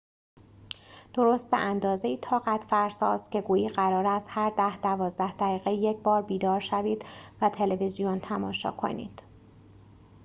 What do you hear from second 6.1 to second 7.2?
بیدار شوید